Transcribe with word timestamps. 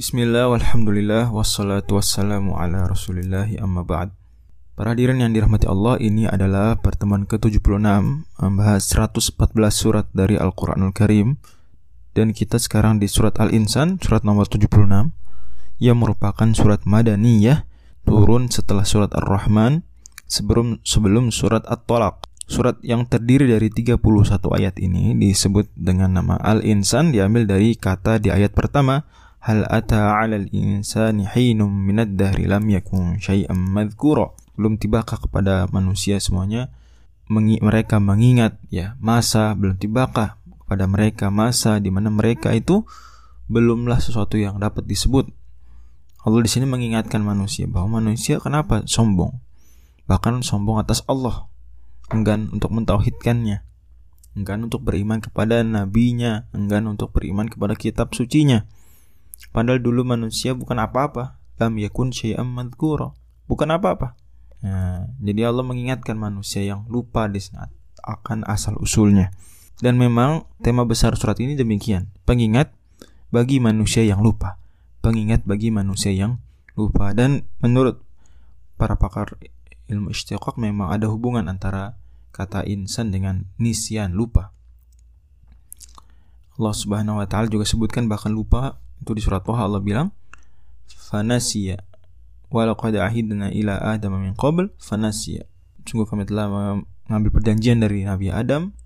Bismillah, 0.00 0.48
walhamdulillah, 0.48 1.28
wassalatu 1.28 2.00
wassalamu 2.00 2.56
ala 2.56 2.88
rasulillahi 2.88 3.60
amma 3.60 3.84
ba'd. 3.84 4.08
Para 4.72 4.96
hadirin 4.96 5.20
yang 5.20 5.36
dirahmati 5.36 5.68
Allah, 5.68 6.00
ini 6.00 6.24
adalah 6.24 6.80
pertemuan 6.80 7.28
ke-76 7.28 7.84
Membahas 8.40 8.80
114 8.80 9.36
surat 9.68 10.08
dari 10.16 10.40
Al-Quranul 10.40 10.96
Karim. 10.96 11.36
Dan 12.16 12.32
kita 12.32 12.56
sekarang 12.56 12.96
di 12.96 13.12
surat 13.12 13.36
Al-Insan, 13.44 14.00
surat 14.00 14.24
nomor 14.24 14.48
76 14.48 15.12
Yang 15.76 15.96
merupakan 16.00 16.48
surat 16.56 16.80
Madaniyah 16.88 17.68
Turun 18.08 18.48
setelah 18.48 18.88
surat 18.88 19.12
Ar-Rahman 19.12 19.84
Sebelum, 20.24 20.80
sebelum 20.80 21.28
surat 21.28 21.68
At-Tolak 21.68 22.24
Surat 22.48 22.80
yang 22.80 23.04
terdiri 23.04 23.52
dari 23.52 23.68
31 23.68 24.00
ayat 24.56 24.80
ini 24.80 25.12
disebut 25.12 25.76
dengan 25.76 26.16
nama 26.16 26.40
Al-Insan 26.40 27.12
diambil 27.12 27.44
dari 27.44 27.76
kata 27.76 28.16
di 28.16 28.32
ayat 28.32 28.56
pertama 28.56 29.04
Hal 29.40 29.64
ata 29.72 30.20
'alal 30.20 30.52
insani 30.52 31.24
hinum 31.24 31.72
minad 31.72 32.12
dahri 32.12 32.44
lam 32.44 32.68
yakun 32.68 33.16
syai'an 33.16 33.56
madhkura. 33.56 34.36
Belum 34.52 34.76
tibakah 34.76 35.16
kepada 35.16 35.64
manusia 35.72 36.20
semuanya 36.20 36.68
mengi 37.30 37.56
mereka 37.64 38.02
mengingat 38.02 38.58
ya 38.68 38.98
masa 38.98 39.54
belum 39.54 39.78
tibakah 39.80 40.36
kepada 40.66 40.84
mereka 40.90 41.32
masa 41.32 41.80
di 41.80 41.88
mana 41.88 42.12
mereka 42.12 42.52
itu 42.52 42.84
belumlah 43.48 43.96
sesuatu 44.02 44.36
yang 44.36 44.60
dapat 44.60 44.84
disebut. 44.84 45.32
Allah 46.20 46.40
di 46.44 46.50
sini 46.52 46.68
mengingatkan 46.68 47.24
manusia 47.24 47.64
bahwa 47.64 47.96
manusia 47.96 48.36
kenapa 48.44 48.84
sombong? 48.84 49.40
Bahkan 50.04 50.44
sombong 50.44 50.76
atas 50.76 51.00
Allah. 51.08 51.48
Enggan 52.12 52.52
untuk 52.52 52.76
mentauhidkannya. 52.76 53.64
Enggan 54.36 54.68
untuk 54.68 54.84
beriman 54.84 55.24
kepada 55.24 55.64
nabinya, 55.64 56.44
enggan 56.52 56.86
untuk 56.92 57.16
beriman 57.16 57.48
kepada 57.48 57.72
kitab 57.72 58.12
sucinya. 58.12 58.68
Padahal 59.50 59.82
dulu 59.82 60.06
manusia 60.06 60.54
bukan 60.54 60.78
apa-apa. 60.78 61.38
Lam 61.58 61.76
yakun 61.76 62.14
syai'am 62.14 62.46
madhkura. 62.46 63.12
Bukan 63.50 63.68
apa-apa. 63.68 64.14
Nah, 64.62 65.10
jadi 65.18 65.50
Allah 65.50 65.66
mengingatkan 65.66 66.14
manusia 66.16 66.62
yang 66.62 66.86
lupa 66.86 67.26
di 67.26 67.42
saat 67.42 67.72
akan 68.04 68.46
asal 68.46 68.78
usulnya. 68.80 69.34
Dan 69.80 69.96
memang 69.96 70.44
tema 70.60 70.84
besar 70.84 71.16
surat 71.16 71.40
ini 71.40 71.56
demikian. 71.56 72.12
Pengingat 72.28 72.72
bagi 73.32 73.58
manusia 73.58 74.04
yang 74.04 74.20
lupa. 74.20 74.60
Pengingat 75.00 75.48
bagi 75.48 75.72
manusia 75.72 76.12
yang 76.12 76.40
lupa. 76.76 77.16
Dan 77.16 77.48
menurut 77.64 78.04
para 78.76 78.96
pakar 78.96 79.40
ilmu 79.88 80.12
istiqaq 80.14 80.56
memang 80.60 80.92
ada 80.94 81.10
hubungan 81.10 81.48
antara 81.48 81.98
kata 82.30 82.62
insan 82.68 83.10
dengan 83.10 83.50
nisyan 83.58 84.14
lupa. 84.14 84.54
Allah 86.60 86.76
Subhanahu 86.76 87.18
wa 87.18 87.26
taala 87.26 87.48
juga 87.48 87.64
sebutkan 87.64 88.04
bahkan 88.06 88.30
lupa 88.36 88.78
itu 89.00 89.10
di 89.16 89.22
surat 89.24 89.42
Toha 89.42 89.66
Allah 89.66 89.82
bilang 89.82 90.12
fanasiya. 90.88 91.80
Walaqad 92.50 92.98
ahidna 92.98 93.50
ila 93.50 93.78
adam 93.80 94.20
min 94.20 94.34
qabl. 94.36 94.70
Fanasiya. 94.78 95.46
Sungguh 95.86 96.06
kami 96.06 96.26
telah 96.28 96.46
mengambil 97.08 97.40
perjanjian 97.40 97.80
dari 97.80 98.04
Nabi 98.06 98.30
Adam 98.30 98.76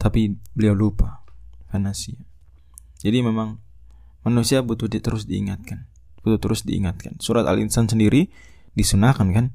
tapi 0.00 0.34
beliau 0.56 0.72
lupa. 0.72 1.22
Fanasiya. 1.70 2.18
Jadi 3.00 3.22
memang 3.22 3.60
manusia 4.24 4.64
butuh 4.64 4.90
di, 4.90 4.98
terus 5.00 5.24
diingatkan 5.28 5.90
butuh 6.22 6.40
terus 6.40 6.62
diingatkan. 6.64 7.16
Surat 7.18 7.48
al-insan 7.48 7.88
sendiri 7.88 8.28
disunahkan 8.76 9.32
kan? 9.32 9.46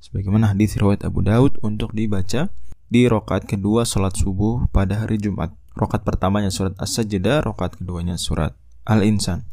Sebagaimana 0.00 0.52
hadis 0.52 0.76
riwayat 0.76 1.04
Abu 1.04 1.24
Daud 1.24 1.60
untuk 1.64 1.92
dibaca 1.92 2.52
di 2.86 3.02
rokat 3.10 3.48
kedua 3.48 3.84
salat 3.84 4.16
subuh 4.16 4.68
pada 4.70 5.04
hari 5.04 5.20
Jumat. 5.20 5.52
Rokat 5.76 6.08
pertamanya 6.08 6.48
surat 6.48 6.72
As-Sajdah 6.80 7.44
rokat 7.44 7.76
keduanya 7.76 8.16
surat 8.16 8.56
Al-Insan. 8.86 9.44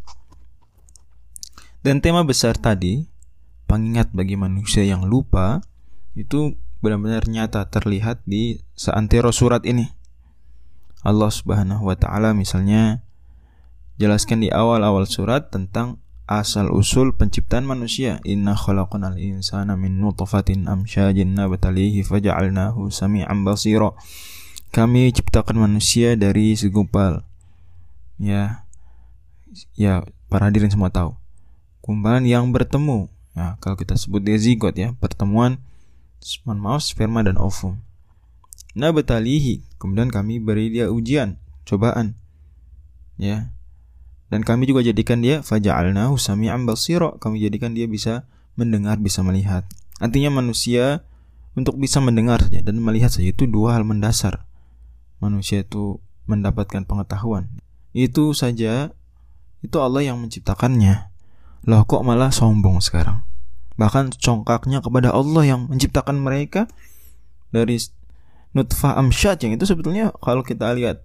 Dan 1.83 1.99
tema 1.99 2.23
besar 2.23 2.55
tadi, 2.55 3.09
pengingat 3.67 4.13
bagi 4.15 4.39
manusia 4.39 4.87
yang 4.87 5.03
lupa, 5.03 5.59
itu 6.15 6.55
benar-benar 6.79 7.27
nyata 7.27 7.67
terlihat 7.67 8.23
di 8.23 8.61
seantero 8.77 9.33
surat 9.33 9.65
ini. 9.67 9.91
Allah 11.03 11.27
Subhanahu 11.27 11.83
wa 11.91 11.99
taala 11.99 12.31
misalnya 12.31 13.03
jelaskan 13.99 14.45
di 14.45 14.49
awal-awal 14.53 15.03
surat 15.03 15.51
tentang 15.51 15.99
asal 16.23 16.71
usul 16.71 17.11
penciptaan 17.11 17.67
manusia. 17.67 18.23
Inna 18.23 18.55
khalaqnal 18.55 19.19
insana 19.19 19.75
min 19.75 19.99
nutfatin 19.99 20.71
amsyajin 20.71 21.35
nabtalihi 21.35 22.07
faja'alnahu 22.07 22.87
sami'an 22.87 23.43
basira. 23.43 23.91
Kami 24.71 25.11
ciptakan 25.11 25.59
manusia 25.59 26.15
dari 26.15 26.55
segumpal 26.55 27.27
ya 28.17 28.62
ya 29.77 30.03
para 30.27 30.49
hadirin 30.49 30.69
semua 30.69 30.89
tahu. 30.89 31.15
Kumpalan 31.83 32.23
yang 32.25 32.49
bertemu. 32.49 33.11
Ya 33.33 33.57
kalau 33.59 33.75
kita 33.77 33.97
sebut 33.97 34.21
dia 34.21 34.37
zigot 34.37 34.77
ya 34.77 34.93
pertemuan 34.97 35.57
mohon 36.47 36.59
maaf 36.61 36.85
sperma 36.85 37.25
dan 37.25 37.35
ovum. 37.35 37.81
Nah 38.73 38.93
betalihi 38.95 39.65
kemudian 39.77 40.07
kami 40.13 40.39
beri 40.39 40.71
dia 40.71 40.89
ujian 40.89 41.41
cobaan. 41.65 42.15
Ya 43.19 43.53
dan 44.33 44.41
kami 44.41 44.65
juga 44.65 44.81
jadikan 44.81 45.21
dia 45.21 45.45
faja'alnahu 45.45 46.17
sami'an 46.17 46.65
basira. 46.65 47.13
Kami 47.21 47.37
jadikan 47.37 47.77
dia 47.77 47.85
bisa 47.85 48.25
mendengar 48.57 48.97
bisa 48.97 49.21
melihat. 49.21 49.61
Artinya 50.01 50.33
manusia 50.33 51.05
untuk 51.53 51.77
bisa 51.77 52.01
mendengar 52.01 52.41
saja 52.41 52.65
dan 52.65 52.81
melihat 52.81 53.13
saja 53.13 53.29
itu 53.29 53.45
dua 53.45 53.77
hal 53.77 53.85
mendasar. 53.85 54.49
Manusia 55.21 55.61
itu 55.61 56.01
mendapatkan 56.25 56.81
pengetahuan. 56.89 57.45
Itu 57.93 58.33
saja 58.33 58.97
itu 59.63 59.79
Allah 59.79 60.03
yang 60.03 60.19
menciptakannya. 60.19 61.09
Loh 61.63 61.87
kok 61.87 62.03
malah 62.03 62.29
sombong 62.29 62.83
sekarang? 62.83 63.23
Bahkan 63.79 64.19
congkaknya 64.19 64.83
kepada 64.83 65.15
Allah 65.15 65.43
yang 65.47 65.71
menciptakan 65.71 66.19
mereka 66.19 66.67
dari 67.49 67.79
nutfah 68.53 68.99
amsyad 68.99 69.41
yang 69.41 69.57
itu 69.57 69.65
sebetulnya 69.65 70.13
kalau 70.21 70.45
kita 70.45 70.69
lihat 70.77 71.01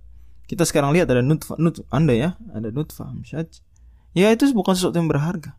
kita 0.51 0.69
sekarang 0.69 0.93
lihat 0.93 1.09
ada 1.09 1.25
nutfah 1.25 1.57
nut 1.57 1.81
Anda 1.89 2.13
ya, 2.13 2.31
ada 2.53 2.69
nutfah 2.75 3.09
amsyad. 3.09 3.49
Ya 4.13 4.33
itu 4.35 4.51
bukan 4.53 4.75
sesuatu 4.75 4.99
yang 4.99 5.07
berharga. 5.09 5.55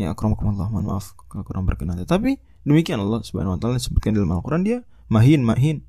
Ya 0.00 0.16
akramakumullah, 0.16 0.72
mohon 0.72 0.88
maaf 0.88 1.12
kalau 1.28 1.44
kurang 1.44 1.68
berkenan. 1.68 2.00
Tapi 2.08 2.40
demikian 2.64 2.98
Allah 2.98 3.20
Subhanahu 3.20 3.56
wa 3.56 3.60
taala 3.60 3.76
sebutkan 3.76 4.16
dalam 4.16 4.32
Al-Qur'an 4.32 4.64
dia 4.64 4.80
mahin 5.12 5.44
mahin. 5.44 5.84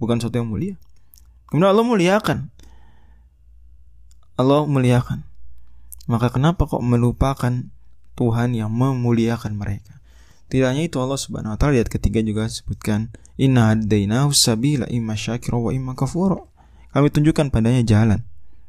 Bukan 0.00 0.18
sesuatu 0.18 0.40
yang 0.40 0.48
mulia. 0.48 0.74
Kemudian 1.52 1.70
Allah 1.70 1.84
muliakan 1.84 2.48
Allah 4.38 4.62
muliakan. 4.70 5.26
Maka 6.06 6.30
kenapa 6.30 6.64
kok 6.70 6.78
melupakan 6.78 7.50
Tuhan 8.14 8.54
yang 8.54 8.70
memuliakan 8.70 9.58
mereka? 9.58 9.98
Tidak 10.48 10.64
hanya 10.64 10.86
itu 10.86 10.96
Allah 11.02 11.18
Subhanahu 11.18 11.52
wa 11.52 11.58
taala 11.60 11.76
ayat 11.76 11.92
ketiga 11.92 12.24
juga 12.24 12.48
sebutkan 12.48 13.12
inna 13.36 13.74
hadainahu 13.74 14.32
sabila 14.32 14.88
imma 14.88 15.18
syakira 15.18 15.58
wa 15.58 15.74
imma 15.74 15.92
kafura. 15.92 16.40
Kami 16.94 17.12
tunjukkan 17.12 17.52
padanya 17.52 17.84
jalan. 17.84 18.24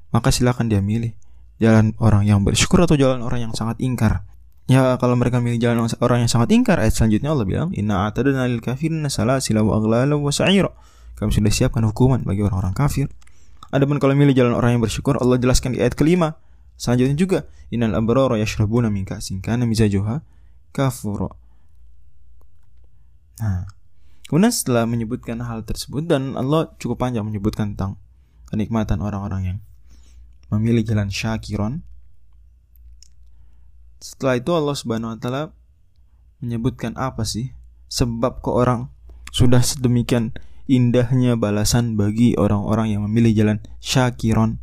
Maka 0.10 0.34
silakan 0.34 0.74
dia 0.74 0.82
milih 0.82 1.14
jalan 1.62 1.94
orang 2.02 2.26
yang 2.26 2.42
bersyukur 2.42 2.84
atau 2.84 2.98
jalan 2.98 3.22
orang 3.22 3.48
yang 3.48 3.54
sangat 3.54 3.78
ingkar. 3.80 4.26
Ya 4.66 4.98
kalau 4.98 5.14
mereka 5.16 5.38
milih 5.38 5.62
jalan 5.62 5.86
orang 6.02 6.26
yang 6.26 6.32
sangat 6.34 6.50
ingkar 6.52 6.82
ayat 6.82 6.98
selanjutnya 6.98 7.30
Allah 7.30 7.46
bilang 7.46 7.70
inna 7.78 8.10
atadna 8.10 8.50
lil 8.50 8.60
kafirin 8.60 9.06
salasila 9.06 9.62
wa 9.62 9.78
aghlala 9.78 10.18
wa 10.18 10.34
sa'ira. 10.34 10.74
Kami 11.14 11.30
sudah 11.30 11.54
siapkan 11.54 11.86
hukuman 11.86 12.26
bagi 12.26 12.42
orang-orang 12.42 12.74
kafir 12.74 13.08
Adapun 13.70 14.02
kalau 14.02 14.18
milih 14.18 14.34
jalan 14.34 14.58
orang 14.58 14.78
yang 14.78 14.84
bersyukur, 14.84 15.18
Allah 15.22 15.38
jelaskan 15.38 15.78
di 15.78 15.80
ayat 15.82 15.94
kelima. 15.94 16.42
Selanjutnya 16.80 17.18
juga, 17.18 17.40
innal 17.70 17.94
abrara 17.94 18.40
yashrabuna 18.40 18.90
min 18.90 19.06
ka'sin 19.06 19.44
kana 19.44 19.70
mizajuha 19.70 20.26
kafura. 20.74 21.30
Nah, 23.40 23.70
kemudian 24.26 24.52
setelah 24.52 24.90
menyebutkan 24.90 25.40
hal 25.44 25.64
tersebut 25.64 26.08
dan 26.08 26.34
Allah 26.34 26.72
cukup 26.82 27.00
panjang 27.00 27.24
menyebutkan 27.24 27.76
tentang 27.76 28.02
kenikmatan 28.50 29.00
orang-orang 29.00 29.42
yang 29.46 29.58
memilih 30.50 30.82
jalan 30.82 31.14
syakiron. 31.14 31.86
Setelah 34.02 34.40
itu 34.40 34.52
Allah 34.56 34.76
Subhanahu 34.76 35.14
wa 35.14 35.20
taala 35.20 35.44
menyebutkan 36.40 36.96
apa 36.96 37.28
sih 37.28 37.52
sebab 37.92 38.40
kok 38.40 38.56
orang 38.56 38.88
sudah 39.30 39.62
sedemikian 39.62 40.34
indahnya 40.70 41.34
balasan 41.34 41.98
bagi 41.98 42.38
orang-orang 42.38 42.94
yang 42.94 43.02
memilih 43.10 43.34
jalan 43.34 43.58
syakiron. 43.82 44.62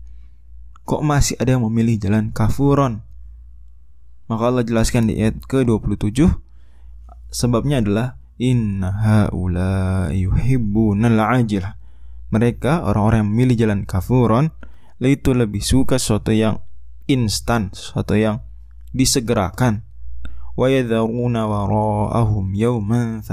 Kok 0.87 1.03
masih 1.03 1.35
ada 1.43 1.59
yang 1.59 1.67
memilih 1.67 1.99
jalan 1.99 2.31
kafuron? 2.31 3.03
Maka 4.31 4.43
Allah 4.47 4.63
jelaskan 4.63 5.11
di 5.11 5.19
ayat 5.19 5.43
ke-27 5.51 6.31
sebabnya 7.35 7.83
adalah 7.83 8.23
inna 8.39 8.95
haula 8.95 10.15
yuhibbunal 10.15 11.19
ajilah. 11.19 11.75
Mereka 12.31 12.87
orang-orang 12.87 13.27
yang 13.27 13.31
memilih 13.35 13.57
jalan 13.67 13.81
kafuron 13.83 14.55
itu 15.03 15.35
lebih 15.35 15.63
suka 15.63 15.99
sesuatu 15.99 16.31
yang 16.31 16.63
instan, 17.11 17.75
sesuatu 17.75 18.15
yang 18.15 18.47
disegerakan. 18.95 19.83
Wa 20.55 20.71
yadharuna 20.71 21.51
wara'ahum 21.51 22.55
yawman 22.55 23.27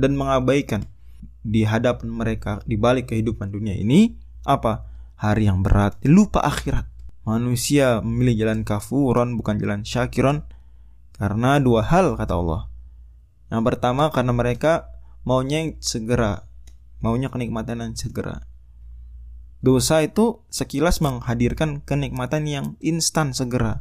dan 0.00 0.12
mengabaikan 0.16 0.88
di 1.44 1.68
hadapan 1.68 2.08
mereka 2.08 2.64
di 2.64 2.80
balik 2.80 3.12
kehidupan 3.12 3.52
dunia 3.52 3.76
ini 3.76 4.16
apa? 4.48 4.88
Hari 5.14 5.46
yang 5.46 5.62
berat, 5.62 6.00
lupa 6.08 6.42
akhirat. 6.42 6.90
manusia 7.24 8.04
memilih 8.04 8.44
jalan 8.44 8.68
kafuron 8.68 9.40
bukan 9.40 9.56
jalan 9.56 9.80
syakiron 9.80 10.44
karena 11.16 11.56
dua 11.56 11.80
hal 11.80 12.20
kata 12.20 12.36
Allah. 12.36 12.68
Yang 13.48 13.62
pertama 13.64 14.12
karena 14.12 14.32
mereka 14.36 14.92
maunya 15.24 15.64
yang 15.64 15.80
segera, 15.80 16.44
maunya 17.00 17.32
kenikmatan 17.32 17.80
yang 17.80 17.96
segera. 17.96 18.44
Dosa 19.64 20.04
itu 20.04 20.44
sekilas 20.52 21.00
menghadirkan 21.00 21.80
kenikmatan 21.88 22.44
yang 22.44 22.66
instan 22.84 23.32
segera. 23.32 23.80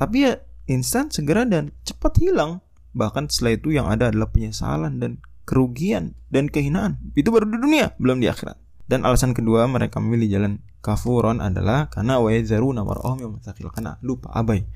Tapi 0.00 0.24
ya 0.24 0.40
instan 0.64 1.12
segera 1.12 1.44
dan 1.44 1.76
cepat 1.84 2.16
hilang. 2.16 2.64
Bahkan 2.96 3.28
setelah 3.28 3.52
itu 3.60 3.68
yang 3.76 3.92
ada 3.92 4.08
adalah 4.08 4.32
penyesalan 4.32 4.96
dan 4.96 5.20
kerugian 5.44 6.14
dan 6.30 6.48
kehinaan. 6.48 6.98
Itu 7.14 7.34
baru 7.34 7.48
di 7.48 7.58
dunia, 7.58 7.94
belum 7.98 8.22
di 8.22 8.30
akhirat. 8.30 8.58
Dan 8.86 9.06
alasan 9.08 9.32
kedua 9.32 9.64
mereka 9.70 10.02
memilih 10.02 10.28
jalan 10.36 10.52
kafuron 10.82 11.38
adalah 11.38 11.86
karena 11.88 12.18
wa 12.18 12.28
yazaruna 12.28 12.82
warahum 12.82 13.22
yang 13.22 13.32
karena 13.70 13.96
lupa 14.02 14.34
abai. 14.34 14.66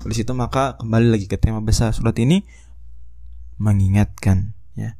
Dari 0.00 0.14
situ 0.14 0.32
maka 0.32 0.78
kembali 0.78 1.10
lagi 1.10 1.26
ke 1.26 1.36
tema 1.36 1.58
besar 1.60 1.90
surat 1.90 2.14
ini 2.16 2.46
mengingatkan 3.58 4.54
ya. 4.78 4.94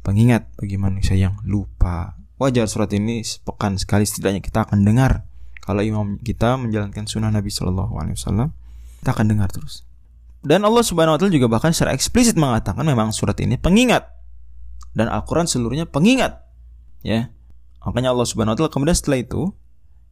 Pengingat 0.00 0.48
bagi 0.56 0.80
manusia 0.80 1.14
yang 1.14 1.36
lupa. 1.44 2.16
Wajar 2.40 2.64
surat 2.66 2.88
ini 2.96 3.20
sepekan 3.20 3.76
sekali 3.76 4.08
setidaknya 4.08 4.40
kita 4.40 4.64
akan 4.64 4.80
dengar 4.80 5.28
kalau 5.60 5.84
imam 5.84 6.16
kita 6.16 6.56
menjalankan 6.56 7.04
sunnah 7.04 7.28
Nabi 7.28 7.52
Shallallahu 7.52 8.00
Alaihi 8.00 8.16
Wasallam 8.16 8.48
kita 9.04 9.12
akan 9.12 9.26
dengar 9.28 9.52
terus. 9.52 9.84
Dan 10.40 10.64
Allah 10.64 10.80
Subhanahu 10.80 11.14
Wa 11.14 11.18
Taala 11.20 11.36
juga 11.36 11.52
bahkan 11.52 11.76
secara 11.76 11.92
eksplisit 11.92 12.40
mengatakan 12.40 12.80
memang 12.80 13.12
surat 13.12 13.36
ini 13.44 13.60
pengingat 13.60 14.08
dan 14.96 15.10
Al-Quran 15.10 15.46
seluruhnya 15.46 15.86
pengingat 15.86 16.42
ya 17.04 17.30
makanya 17.84 18.12
Allah 18.12 18.26
Subhanahu 18.28 18.54
Wa 18.54 18.58
Taala 18.58 18.72
kemudian 18.72 18.96
setelah 18.96 19.20
itu 19.22 19.54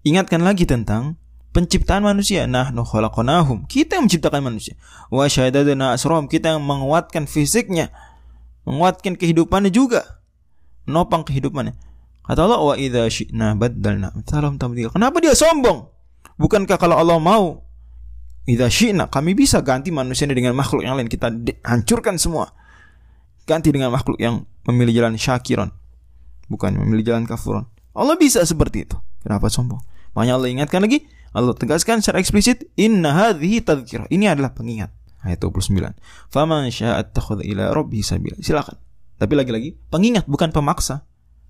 Ingatkan 0.06 0.46
lagi 0.46 0.62
tentang 0.62 1.18
penciptaan 1.50 2.06
manusia. 2.06 2.46
Nah, 2.46 2.70
khalaqnahum. 2.70 3.66
Kita 3.66 3.98
yang 3.98 4.06
menciptakan 4.06 4.40
manusia. 4.46 4.78
Wa 5.10 5.26
syahadadana 5.26 5.98
asrom. 5.98 6.30
Kita 6.30 6.54
yang 6.54 6.62
menguatkan 6.62 7.26
fisiknya. 7.26 7.90
Menguatkan 8.62 9.18
kehidupannya 9.18 9.74
juga. 9.74 10.22
Menopang 10.86 11.26
kehidupannya. 11.26 11.74
Kata 12.24 12.40
Allah, 12.44 12.60
wa 12.60 12.74
idza 12.76 13.08
syi'na 13.08 13.56
baddalna 13.56 14.12
salam 14.28 14.60
tabdil. 14.60 14.92
Kenapa 14.92 15.16
dia 15.18 15.32
sombong? 15.32 15.88
Bukankah 16.36 16.76
kalau 16.76 17.00
Allah 17.00 17.16
mau 17.16 17.64
idza 18.44 18.68
syi'na 18.68 19.08
kami 19.08 19.32
bisa 19.32 19.64
ganti 19.64 19.88
manusia 19.88 20.28
dengan 20.28 20.52
makhluk 20.52 20.84
yang 20.84 20.96
lain 20.96 21.08
kita 21.08 21.32
hancurkan 21.64 22.20
semua. 22.20 22.52
Ganti 23.48 23.72
dengan 23.72 23.88
makhluk 23.88 24.20
yang 24.20 24.44
memilih 24.68 25.02
jalan 25.02 25.16
syakiron, 25.16 25.72
bukan 26.52 26.76
memilih 26.76 27.16
jalan 27.16 27.24
kafuron. 27.24 27.64
Allah 27.96 28.14
bisa 28.20 28.44
seperti 28.44 28.84
itu. 28.84 28.96
Kenapa 29.24 29.48
sombong? 29.48 29.80
Makanya 30.12 30.36
Allah 30.36 30.48
ingatkan 30.52 30.84
lagi, 30.84 31.08
Allah 31.32 31.56
tegaskan 31.56 32.04
secara 32.04 32.20
eksplisit, 32.20 32.68
inna 32.76 33.16
hadhihi 33.16 33.64
tadhkirah. 33.64 34.06
Ini 34.12 34.36
adalah 34.36 34.52
pengingat. 34.52 34.92
Ayat 35.24 35.42
29. 35.42 35.98
Faman 36.30 36.70
sya'at 36.70 37.10
takhudha 37.10 37.42
ila 37.42 37.74
rabbi 37.74 38.04
sabila. 38.04 38.38
Silakan. 38.38 38.78
Tapi 39.18 39.34
lagi-lagi, 39.34 39.74
pengingat 39.90 40.30
bukan 40.30 40.54
pemaksa. 40.54 41.02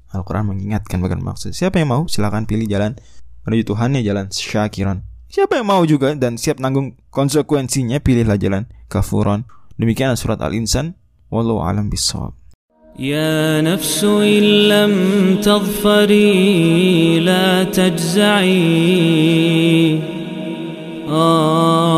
Al-Quran 0.09 0.49
mengingatkan 0.57 1.05
bukan 1.05 1.21
pemaksa. 1.21 1.53
Siapa 1.53 1.77
yang 1.77 1.93
mau, 1.93 2.03
silakan 2.09 2.49
pilih 2.49 2.65
jalan 2.65 2.97
menuju 3.45 3.77
Tuhan 3.77 4.01
ya 4.01 4.13
jalan 4.13 4.33
syakiran. 4.33 5.05
Siapa 5.29 5.61
yang 5.61 5.69
mau 5.69 5.85
juga 5.85 6.17
dan 6.17 6.41
siap 6.41 6.57
nanggung 6.57 6.97
konsekuensinya, 7.13 8.01
pilihlah 8.01 8.41
jalan 8.41 8.65
kafuran. 8.89 9.45
Demikian 9.77 10.17
surat 10.17 10.41
Al-Insan. 10.41 10.97
Wallahu 11.29 11.61
alam 11.61 11.93
bisawab. 11.93 12.38
يا 12.99 13.61
نفس 13.61 14.05
إن 14.05 14.43
لم 14.69 14.95
تظفري 15.43 17.21
لا 17.21 17.65
تجزعي. 17.65 18.59
آه. 21.09 21.98